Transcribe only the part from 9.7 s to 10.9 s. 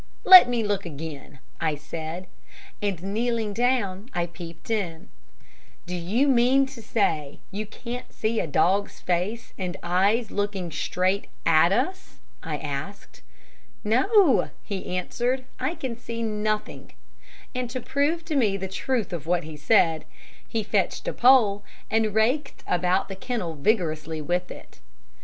eyes looking